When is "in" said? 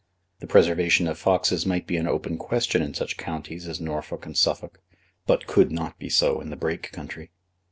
2.81-2.95, 6.41-6.49